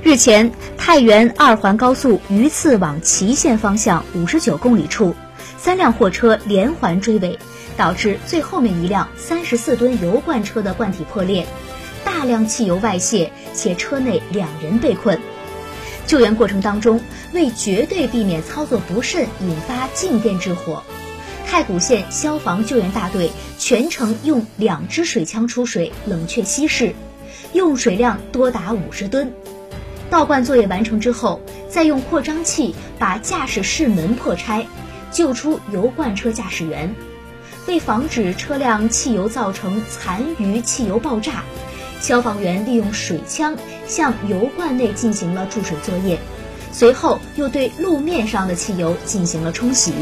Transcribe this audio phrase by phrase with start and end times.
[0.00, 5.14] 日前，太原二环高速榆次往祁县方向五十九公里处，
[5.58, 7.36] 三辆货车连环追尾，
[7.76, 11.44] 导致最后面一辆三十四吨油罐车的罐体破裂，
[12.04, 15.18] 大量汽油外泄，且车内两人被困。
[16.06, 17.00] 救援过程当中，
[17.32, 20.82] 为绝对避免操作不慎引发静电致火，
[21.44, 26.94] 太谷县消防救援大队全程用两支水枪出水冷却稀释，
[27.52, 29.30] 用水量多达五十吨。
[30.10, 34.66] 倒灌作业完成之后，再用扩张器把驾驶室门破拆，
[35.10, 36.94] 救出油罐车驾驶员。
[37.66, 41.44] 为防止车辆汽油造成残余汽油爆炸，
[42.00, 43.54] 消防员利用水枪
[43.86, 46.18] 向油罐内进行了注水作业，
[46.72, 49.92] 随后又对路面上的汽油进行了冲洗。